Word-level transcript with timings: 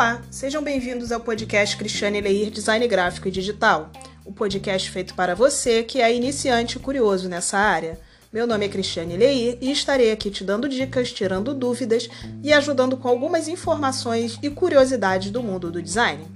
Olá, 0.00 0.22
sejam 0.30 0.62
bem-vindos 0.62 1.12
ao 1.12 1.20
podcast 1.20 1.76
Cristiane 1.76 2.22
Leir 2.22 2.50
Design 2.50 2.88
Gráfico 2.88 3.28
e 3.28 3.30
Digital, 3.30 3.92
o 4.24 4.32
podcast 4.32 4.90
feito 4.90 5.14
para 5.14 5.34
você 5.34 5.82
que 5.82 6.00
é 6.00 6.10
iniciante 6.16 6.78
e 6.78 6.80
curioso 6.80 7.28
nessa 7.28 7.58
área. 7.58 8.00
Meu 8.32 8.46
nome 8.46 8.64
é 8.64 8.68
Cristiane 8.70 9.14
Leir 9.14 9.58
e 9.60 9.70
estarei 9.70 10.10
aqui 10.10 10.30
te 10.30 10.42
dando 10.42 10.70
dicas, 10.70 11.12
tirando 11.12 11.52
dúvidas 11.52 12.08
e 12.42 12.50
ajudando 12.50 12.96
com 12.96 13.08
algumas 13.08 13.46
informações 13.46 14.38
e 14.42 14.48
curiosidades 14.48 15.30
do 15.30 15.42
mundo 15.42 15.70
do 15.70 15.82
design. 15.82 16.26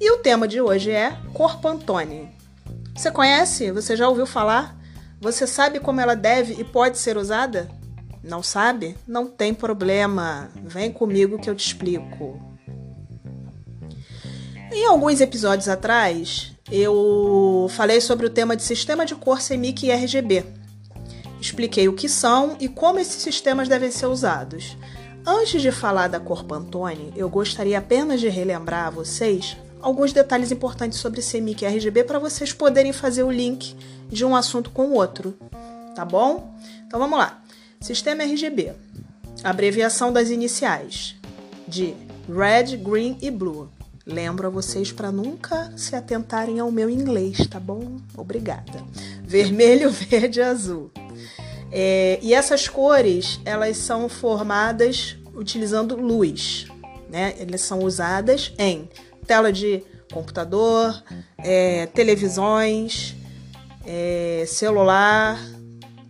E 0.00 0.08
o 0.12 0.18
tema 0.18 0.46
de 0.46 0.60
hoje 0.60 0.92
é 0.92 1.18
cor 1.34 1.60
Pantone. 1.60 2.30
Você 2.94 3.10
conhece? 3.10 3.72
Você 3.72 3.96
já 3.96 4.08
ouviu 4.08 4.26
falar? 4.26 4.76
Você 5.20 5.44
sabe 5.44 5.80
como 5.80 6.00
ela 6.00 6.14
deve 6.14 6.54
e 6.54 6.62
pode 6.62 6.98
ser 6.98 7.16
usada? 7.16 7.68
Não 8.22 8.44
sabe? 8.44 8.96
Não 9.08 9.26
tem 9.26 9.52
problema. 9.52 10.48
Vem 10.62 10.92
comigo 10.92 11.40
que 11.40 11.50
eu 11.50 11.56
te 11.56 11.66
explico. 11.66 12.51
Em 14.74 14.86
alguns 14.86 15.20
episódios 15.20 15.68
atrás, 15.68 16.50
eu 16.70 17.66
falei 17.76 18.00
sobre 18.00 18.24
o 18.24 18.30
tema 18.30 18.56
de 18.56 18.62
sistema 18.62 19.04
de 19.04 19.14
cor 19.14 19.38
CMYK 19.38 19.86
e 19.86 19.92
RGB. 19.92 20.46
Expliquei 21.38 21.88
o 21.88 21.92
que 21.92 22.08
são 22.08 22.56
e 22.58 22.68
como 22.68 22.98
esses 22.98 23.22
sistemas 23.22 23.68
devem 23.68 23.90
ser 23.90 24.06
usados. 24.06 24.74
Antes 25.26 25.60
de 25.60 25.70
falar 25.70 26.08
da 26.08 26.18
cor 26.18 26.44
Pantone, 26.44 27.12
eu 27.14 27.28
gostaria 27.28 27.78
apenas 27.78 28.18
de 28.18 28.30
relembrar 28.30 28.86
a 28.86 28.90
vocês 28.90 29.58
alguns 29.82 30.10
detalhes 30.10 30.50
importantes 30.50 30.98
sobre 30.98 31.20
CMYK 31.20 31.64
e 31.64 31.68
RGB 31.68 32.04
para 32.04 32.18
vocês 32.18 32.50
poderem 32.50 32.94
fazer 32.94 33.24
o 33.24 33.30
link 33.30 33.76
de 34.08 34.24
um 34.24 34.34
assunto 34.34 34.70
com 34.70 34.86
o 34.86 34.94
outro, 34.94 35.36
tá 35.94 36.04
bom? 36.04 36.56
Então 36.86 36.98
vamos 36.98 37.18
lá. 37.18 37.42
Sistema 37.78 38.22
RGB, 38.22 38.72
abreviação 39.44 40.10
das 40.10 40.30
iniciais 40.30 41.14
de 41.68 41.94
Red, 42.26 42.78
Green 42.78 43.18
e 43.20 43.30
Blue. 43.30 43.68
Lembro 44.04 44.48
a 44.48 44.50
vocês 44.50 44.90
para 44.90 45.12
nunca 45.12 45.72
se 45.76 45.94
atentarem 45.94 46.58
ao 46.58 46.70
meu 46.72 46.90
inglês, 46.90 47.46
tá 47.46 47.60
bom? 47.60 47.98
Obrigada. 48.16 48.82
Vermelho, 49.22 49.90
verde 49.92 50.40
e 50.40 50.42
azul. 50.42 50.90
É, 51.70 52.18
e 52.20 52.34
essas 52.34 52.68
cores, 52.68 53.40
elas 53.44 53.76
são 53.76 54.08
formadas 54.08 55.16
utilizando 55.34 55.96
luz, 55.96 56.66
né? 57.08 57.34
Elas 57.38 57.62
são 57.62 57.78
usadas 57.80 58.52
em 58.58 58.88
tela 59.26 59.52
de 59.52 59.82
computador, 60.12 61.02
é, 61.38 61.86
televisões, 61.86 63.16
é, 63.86 64.44
celular, 64.46 65.40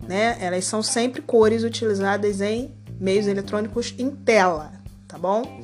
né? 0.01 0.37
Elas 0.41 0.65
são 0.65 0.83
sempre 0.83 1.21
cores 1.21 1.63
utilizadas 1.63 2.41
em 2.41 2.73
meios 2.99 3.27
eletrônicos 3.27 3.93
em 3.97 4.11
tela, 4.11 4.73
tá 5.07 5.17
bom? 5.17 5.61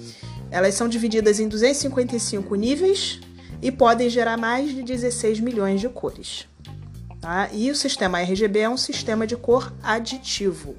Elas 0.52 0.76
são 0.76 0.88
divididas 0.88 1.40
em 1.40 1.48
255 1.48 2.56
níveis 2.56 3.20
e 3.62 3.72
podem 3.72 4.10
gerar 4.10 4.38
mais 4.38 4.74
de 4.74 4.84
16 4.84 5.40
milhões 5.40 5.82
de 5.82 5.90
cores. 5.90 6.48
Tá? 7.22 7.50
E 7.52 7.70
o 7.70 7.76
sistema 7.76 8.22
RGB 8.22 8.60
é 8.60 8.70
um 8.70 8.78
sistema 8.78 9.28
de 9.28 9.36
cor 9.36 9.74
aditivo. 9.84 10.76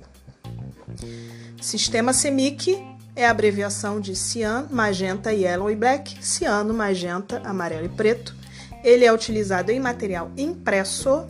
Sistema 1.61 2.13
CMYK 2.13 2.83
é 3.15 3.27
a 3.27 3.31
abreviação 3.31 4.01
de 4.01 4.17
cian, 4.17 4.67
magenta, 4.71 5.33
yellow 5.33 5.71
e 5.71 5.77
black, 5.77 6.25
ciano, 6.25 6.73
magenta, 6.73 7.43
amarelo 7.45 7.85
e 7.85 7.89
preto. 7.89 8.35
Ele 8.83 9.05
é 9.05 9.13
utilizado 9.13 9.71
em 9.71 9.79
material 9.79 10.31
impresso 10.37 11.27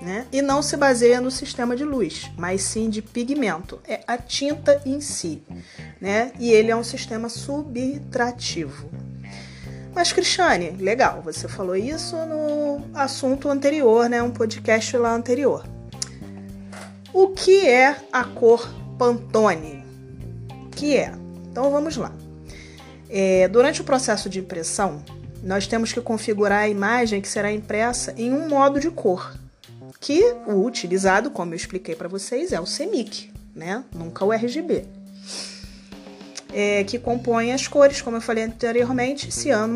né? 0.00 0.26
E 0.32 0.42
não 0.42 0.62
se 0.62 0.76
baseia 0.76 1.20
no 1.20 1.30
sistema 1.30 1.76
de 1.76 1.84
luz, 1.84 2.30
mas 2.36 2.62
sim 2.62 2.88
de 2.90 3.00
pigmento. 3.02 3.80
É 3.86 4.00
a 4.06 4.18
tinta 4.18 4.80
em 4.84 5.00
si, 5.00 5.42
né? 6.00 6.32
E 6.38 6.52
ele 6.52 6.70
é 6.70 6.76
um 6.76 6.84
sistema 6.84 7.28
subtrativo. 7.28 8.88
Mas, 9.94 10.12
Cristiane, 10.12 10.70
legal, 10.72 11.22
você 11.22 11.48
falou 11.48 11.74
isso 11.74 12.16
no 12.26 12.84
assunto 12.94 13.48
anterior, 13.48 14.08
né? 14.08 14.22
Um 14.22 14.30
podcast 14.30 14.94
lá 14.98 15.14
anterior. 15.14 15.64
O 17.12 17.28
que 17.28 17.66
é 17.66 17.96
a 18.12 18.24
cor 18.24 18.68
Pantone? 18.98 19.82
Que 20.72 20.96
é? 20.96 21.14
Então 21.50 21.70
vamos 21.70 21.96
lá. 21.96 22.12
É, 23.08 23.48
durante 23.48 23.80
o 23.80 23.84
processo 23.84 24.28
de 24.28 24.40
impressão, 24.40 25.02
nós 25.42 25.66
temos 25.66 25.92
que 25.92 26.00
configurar 26.02 26.64
a 26.64 26.68
imagem 26.68 27.22
que 27.22 27.28
será 27.28 27.50
impressa 27.50 28.12
em 28.18 28.34
um 28.34 28.48
modo 28.48 28.78
de 28.78 28.90
cor 28.90 29.32
que 30.06 30.36
o 30.46 30.64
utilizado, 30.64 31.32
como 31.32 31.52
eu 31.52 31.56
expliquei 31.56 31.96
para 31.96 32.06
vocês, 32.06 32.52
é 32.52 32.60
o 32.60 32.64
CMYK, 32.64 33.28
né? 33.52 33.82
Nunca 33.92 34.24
o 34.24 34.32
RGB. 34.32 34.84
É, 36.52 36.84
que 36.84 36.96
compõe 36.96 37.52
as 37.52 37.66
cores, 37.66 38.00
como 38.00 38.16
eu 38.16 38.20
falei 38.20 38.44
anteriormente, 38.44 39.32
ciano, 39.32 39.74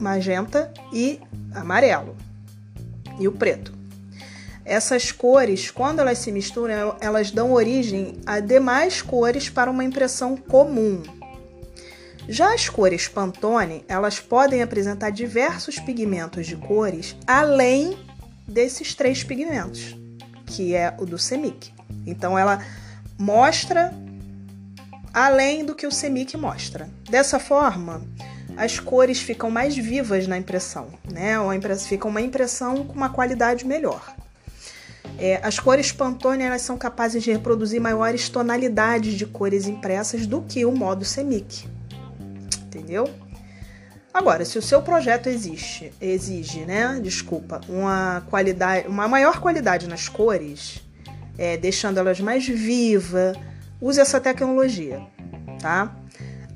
magenta 0.00 0.72
e 0.94 1.20
amarelo. 1.54 2.16
E 3.20 3.28
o 3.28 3.32
preto. 3.32 3.74
Essas 4.64 5.12
cores, 5.12 5.70
quando 5.70 5.98
elas 5.98 6.20
se 6.20 6.32
misturam, 6.32 6.96
elas 6.98 7.30
dão 7.30 7.52
origem 7.52 8.16
a 8.24 8.40
demais 8.40 9.02
cores 9.02 9.50
para 9.50 9.70
uma 9.70 9.84
impressão 9.84 10.38
comum. 10.38 11.02
Já 12.26 12.54
as 12.54 12.66
cores 12.66 13.08
Pantone, 13.08 13.84
elas 13.86 14.20
podem 14.20 14.62
apresentar 14.62 15.10
diversos 15.10 15.78
pigmentos 15.78 16.46
de 16.46 16.56
cores 16.56 17.14
além 17.26 18.05
desses 18.46 18.94
três 18.94 19.22
pigmentos, 19.22 19.96
que 20.46 20.74
é 20.74 20.94
o 20.98 21.04
do 21.04 21.16
CMYK. 21.16 21.72
Então 22.06 22.38
ela 22.38 22.64
mostra 23.18 23.92
além 25.12 25.64
do 25.64 25.74
que 25.74 25.86
o 25.86 25.90
CMYK 25.90 26.36
mostra. 26.36 26.88
Dessa 27.08 27.38
forma, 27.38 28.02
as 28.56 28.78
cores 28.78 29.20
ficam 29.20 29.50
mais 29.50 29.76
vivas 29.76 30.26
na 30.26 30.38
impressão, 30.38 30.88
né? 31.10 31.38
Ou 31.40 31.50
fica 31.88 32.06
uma 32.06 32.20
impressão 32.20 32.84
com 32.84 32.94
uma 32.94 33.08
qualidade 33.08 33.66
melhor. 33.66 34.14
É, 35.18 35.40
as 35.42 35.58
cores 35.58 35.92
Pantone 35.92 36.42
elas 36.42 36.62
são 36.62 36.76
capazes 36.76 37.22
de 37.22 37.32
reproduzir 37.32 37.80
maiores 37.80 38.28
tonalidades 38.28 39.14
de 39.14 39.24
cores 39.24 39.66
impressas 39.66 40.26
do 40.26 40.42
que 40.42 40.66
o 40.66 40.72
modo 40.72 41.04
CMYK. 41.04 41.66
Entendeu? 42.66 43.08
Agora, 44.16 44.46
se 44.46 44.58
o 44.58 44.62
seu 44.62 44.80
projeto 44.80 45.28
existe, 45.28 45.92
exige, 46.00 46.60
né, 46.60 46.98
desculpa, 47.02 47.60
uma 47.68 48.22
qualidade, 48.30 48.88
uma 48.88 49.06
maior 49.06 49.40
qualidade 49.40 49.86
nas 49.86 50.08
cores, 50.08 50.82
é, 51.36 51.58
deixando 51.58 51.98
elas 51.98 52.18
mais 52.18 52.48
vivas, 52.48 53.36
use 53.78 54.00
essa 54.00 54.18
tecnologia, 54.18 55.02
tá? 55.60 55.94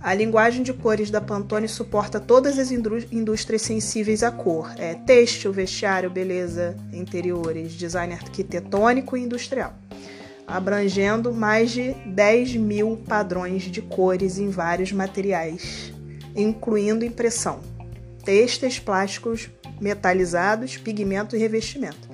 A 0.00 0.14
linguagem 0.14 0.62
de 0.62 0.72
cores 0.72 1.10
da 1.10 1.20
Pantone 1.20 1.68
suporta 1.68 2.18
todas 2.18 2.58
as 2.58 2.70
indústrias 2.70 3.60
sensíveis 3.60 4.22
à 4.22 4.30
cor: 4.30 4.72
é, 4.78 4.94
têxtil, 4.94 5.52
vestiário, 5.52 6.08
beleza, 6.08 6.74
interiores, 6.94 7.72
design 7.72 8.14
arquitetônico 8.14 9.18
e 9.18 9.20
industrial, 9.20 9.74
abrangendo 10.46 11.30
mais 11.30 11.72
de 11.72 11.92
10 12.06 12.56
mil 12.56 12.96
padrões 13.06 13.64
de 13.64 13.82
cores 13.82 14.38
em 14.38 14.48
vários 14.48 14.92
materiais 14.92 15.92
incluindo 16.34 17.04
impressão, 17.04 17.60
têxteis, 18.24 18.78
plásticos 18.78 19.50
metalizados, 19.80 20.76
pigmento 20.76 21.34
e 21.34 21.38
revestimento. 21.38 22.08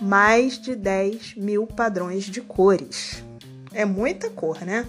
Mais 0.00 0.58
de 0.60 0.74
10 0.74 1.34
mil 1.36 1.66
padrões 1.66 2.24
de 2.24 2.40
cores. 2.40 3.22
É 3.72 3.84
muita 3.84 4.28
cor, 4.30 4.60
né? 4.62 4.86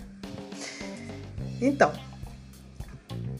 Então, 1.61 1.93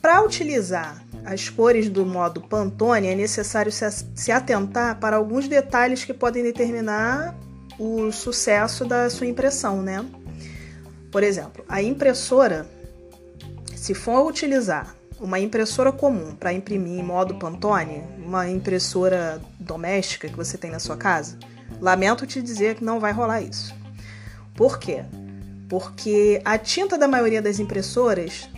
para 0.01 0.23
utilizar 0.23 1.03
as 1.25 1.49
cores 1.49 1.89
do 1.89 2.05
modo 2.05 2.41
Pantone, 2.41 3.07
é 3.07 3.15
necessário 3.15 3.71
se 3.71 4.31
atentar 4.31 4.99
para 4.99 5.15
alguns 5.15 5.47
detalhes 5.47 6.03
que 6.03 6.13
podem 6.13 6.43
determinar 6.43 7.35
o 7.79 8.11
sucesso 8.11 8.85
da 8.85 9.09
sua 9.09 9.27
impressão, 9.27 9.81
né? 9.81 10.05
Por 11.11 11.23
exemplo, 11.23 11.63
a 11.67 11.81
impressora 11.81 12.67
se 13.83 13.93
for 13.93 14.25
utilizar 14.25 14.95
uma 15.19 15.37
impressora 15.41 15.91
comum 15.91 16.33
para 16.33 16.53
imprimir 16.53 16.97
em 16.97 17.03
modo 17.03 17.35
Pantone, 17.35 18.01
uma 18.17 18.49
impressora 18.49 19.41
doméstica 19.59 20.29
que 20.29 20.37
você 20.37 20.57
tem 20.57 20.71
na 20.71 20.79
sua 20.79 20.95
casa, 20.95 21.37
lamento 21.81 22.25
te 22.25 22.41
dizer 22.41 22.75
que 22.75 22.83
não 22.85 22.97
vai 22.97 23.11
rolar 23.11 23.41
isso. 23.41 23.75
Por 24.55 24.79
quê? 24.79 25.03
Porque 25.67 26.41
a 26.45 26.57
tinta 26.57 26.97
da 26.97 27.09
maioria 27.09 27.41
das 27.41 27.59
impressoras 27.59 28.49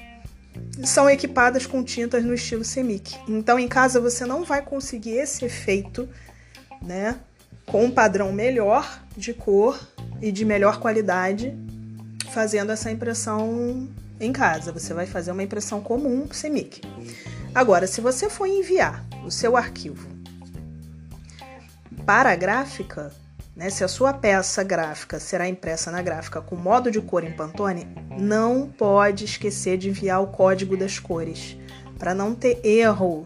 são 0.83 1.10
equipadas 1.10 1.66
com 1.66 1.83
tintas 1.83 2.24
no 2.24 2.36
estilo 2.36 2.62
CMYK. 2.62 3.18
Então, 3.28 3.57
em 3.57 3.68
casa 3.68 4.00
você 4.00 4.28
não 4.28 4.44
vai 4.44 4.62
conseguir 4.62 5.18
esse 5.18 5.44
efeito, 5.44 6.07
né, 6.83 7.19
com 7.66 7.86
um 7.86 7.89
padrão 7.89 8.31
melhor 8.31 9.01
de 9.18 9.33
cor 9.33 9.80
e 10.21 10.31
de 10.31 10.45
melhor 10.45 10.80
qualidade, 10.80 11.57
fazendo 12.31 12.71
essa 12.71 12.92
impressão 12.92 13.89
em 14.20 14.32
casa. 14.32 14.72
Você 14.72 14.94
vai 14.94 15.06
fazer 15.06 15.32
uma 15.32 15.44
impressão 15.44 15.82
comum 15.82 16.28
CMYK. 16.28 16.82
Agora, 17.54 17.88
se 17.88 18.02
você 18.02 18.30
for 18.30 18.48
enviar 18.48 19.06
o 19.26 19.32
seu 19.32 19.56
arquivo 19.56 20.08
para 22.06 22.32
a 22.32 22.36
gráfica, 22.36 23.12
né, 23.56 23.70
se 23.70 23.84
a 23.84 23.88
sua 23.88 24.14
peça 24.14 24.64
gráfica 24.64 25.20
será 25.20 25.48
impressa 25.48 25.90
na 25.90 26.02
gráfica 26.02 26.42
com 26.42 26.56
modo 26.56 26.92
de 26.92 27.02
cor 27.02 27.24
em 27.24 27.32
Pantone, 27.32 27.88
não 28.20 28.68
pode 28.68 29.26
esquecer 29.26 29.78
de 29.78 29.90
enviar 29.90 30.22
o 30.22 30.28
código 30.28 30.76
das 30.76 31.00
cores. 31.00 31.58
para 31.98 32.14
não 32.14 32.36
ter 32.36 32.60
erro 32.62 33.26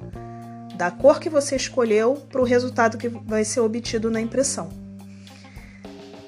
da 0.76 0.92
cor 0.92 1.20
que 1.20 1.28
você 1.28 1.56
escolheu 1.56 2.14
para 2.30 2.40
o 2.40 2.46
resultado 2.46 3.00
que 3.00 3.10
vai 3.10 3.44
ser 3.44 3.62
obtido 3.62 4.12
na 4.12 4.22
impressão. 4.22 4.70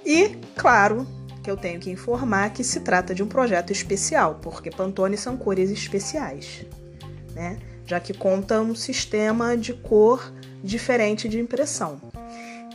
E, 0.04 0.36
claro, 0.58 1.08
que 1.44 1.50
eu 1.50 1.58
tenho 1.58 1.80
que 1.80 1.90
informar 1.90 2.52
que 2.52 2.64
se 2.64 2.82
trata 2.82 3.16
de 3.16 3.24
um 3.24 3.28
projeto 3.28 3.72
especial, 3.72 4.40
porque 4.42 4.70
Pantone 4.70 5.18
são 5.18 5.36
cores 5.36 5.70
especiais, 5.70 6.66
né? 7.34 7.58
Já 7.86 8.00
que 8.00 8.14
conta 8.14 8.62
um 8.62 8.76
sistema 8.76 9.58
de 9.58 9.74
cor 9.74 10.32
diferente 10.64 11.28
de 11.28 11.40
impressão. 11.40 12.00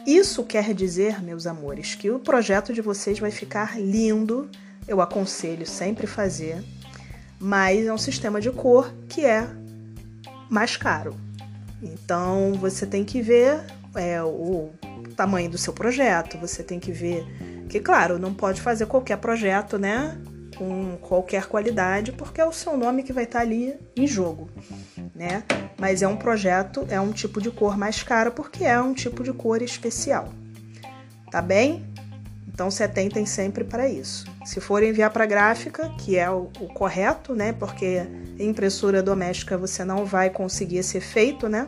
Isso 0.07 0.45
quer 0.45 0.73
dizer, 0.75 1.23
meus 1.23 1.47
amores, 1.47 1.95
que 1.95 2.11
o 2.11 2.19
projeto 2.19 2.73
de 2.73 2.81
vocês 2.81 3.19
vai 3.19 3.31
ficar 3.31 3.81
lindo. 3.81 4.49
Eu 4.87 5.01
aconselho 5.01 5.67
sempre 5.67 6.07
fazer, 6.07 6.63
mas 7.41 7.87
é 7.87 7.93
um 7.93 7.99
sistema 7.99 8.41
de 8.41 8.51
cor 8.51 8.93
que 9.09 9.25
é 9.25 9.49
mais 10.49 10.77
caro. 10.77 11.17
Então 11.83 12.53
você 12.55 12.87
tem 12.87 13.05
que 13.05 13.21
ver 13.21 13.61
é, 13.95 14.23
o 14.23 14.71
tamanho 15.17 15.51
do 15.51 15.59
seu 15.59 15.73
projeto, 15.73 16.39
você 16.39 16.63
tem 16.63 16.79
que 16.79 16.93
ver 16.93 17.27
que, 17.69 17.81
claro, 17.81 18.19
não 18.19 18.33
pode 18.33 18.61
fazer 18.61 18.87
qualquer 18.87 19.19
projeto, 19.19 19.79
né? 19.79 20.17
Com 20.57 20.97
qualquer 20.97 21.47
qualidade, 21.47 22.13
porque 22.13 22.41
é 22.41 22.45
o 22.45 22.53
seu 22.53 22.77
nome 22.77 23.03
que 23.03 23.13
vai 23.13 23.25
estar 23.25 23.41
ali 23.41 23.75
em 23.95 24.07
jogo, 24.07 24.49
né? 25.15 25.43
Mas 25.79 26.03
é 26.03 26.09
um 26.09 26.17
projeto, 26.17 26.87
é 26.89 27.01
um 27.01 27.13
tipo 27.13 27.41
de 27.41 27.51
cor 27.51 27.77
mais 27.77 28.03
caro 28.03 28.33
porque 28.33 28.65
é 28.65 28.81
um 28.81 28.95
tipo 28.95 29.23
de 29.23 29.33
cor 29.33 29.61
especial. 29.61 30.33
Tá 31.31 31.43
bem? 31.43 31.85
Então 32.57 32.71
se 32.71 32.83
atentem 32.83 33.27
sempre 33.27 33.65
para 33.65 33.87
isso. 33.87 34.25
Se 34.47 34.63
for 34.63 34.83
enviar 34.83 35.11
para 35.11 35.27
gráfica, 35.27 35.91
que 35.99 36.17
é 36.17 36.31
o, 36.31 36.51
o, 36.59 36.69
correto, 36.69 37.35
né? 37.35 37.53
Porque 37.53 38.07
em 38.39 38.49
impressora 38.49 39.03
doméstica 39.03 39.59
você 39.59 39.85
não 39.85 40.07
vai 40.07 40.31
conseguir 40.31 40.79
esse 40.79 40.97
efeito, 40.97 41.51
né? 41.51 41.67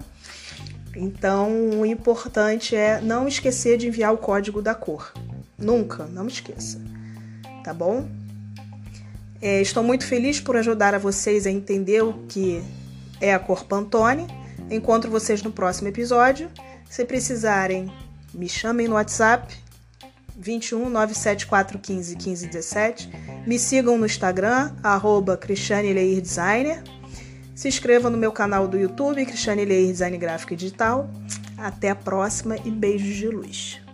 Então 0.97 1.81
o 1.81 1.85
importante 1.85 2.75
é 2.75 3.03
não 3.03 3.29
esquecer 3.29 3.77
de 3.77 3.89
enviar 3.89 4.15
o 4.15 4.17
código 4.17 4.63
da 4.63 4.75
cor. 4.75 5.13
Nunca, 5.59 6.07
não 6.07 6.25
me 6.25 6.31
esqueça. 6.31 6.81
Tá 7.65 7.75
bom? 7.75 8.09
É, 9.43 9.61
estou 9.61 9.83
muito 9.83 10.07
feliz 10.07 10.41
por 10.41 10.57
ajudar 10.57 10.95
a 10.95 10.99
vocês 10.99 11.47
a 11.47 11.51
entender 11.51 12.03
o 12.03 12.13
que 12.29 12.63
é 13.21 13.35
a 13.35 13.39
cor 13.39 13.65
Pantone. 13.65 14.27
Encontro 14.71 15.11
vocês 15.11 15.43
no 15.43 15.51
próximo 15.51 15.89
episódio. 15.89 16.49
Se 16.89 17.05
precisarem, 17.05 17.93
me 18.33 18.49
chamem 18.49 18.89
no 18.89 18.95
WhatsApp 18.95 19.55
21 20.37 20.89
974 20.89 21.79
15 21.79 22.17
15 22.17 22.47
17. 22.47 23.11
Me 23.47 23.59
sigam 23.59 23.99
no 23.99 24.07
Instagram, 24.07 24.73
arroba 24.83 25.37
Cristiane 25.37 25.93
Leir 25.93 26.21
Designer. 26.21 26.83
Se 27.55 27.67
inscrevam 27.67 28.11
no 28.11 28.17
meu 28.17 28.31
canal 28.31 28.69
do 28.69 28.79
YouTube, 28.79 29.27
Cristiane 29.27 29.65
Leir 29.65 29.91
Design 29.91 30.17
Gráfico 30.17 30.53
e 30.53 30.57
Digital. 30.57 31.11
Até 31.57 31.91
a 31.91 31.97
próxima 31.97 32.57
e 32.65 32.71
beijos 32.71 33.17
de 33.17 33.27
luz. 33.27 33.88